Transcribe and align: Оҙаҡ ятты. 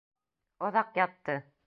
Оҙаҡ 0.69 0.97
ятты. 1.03 1.37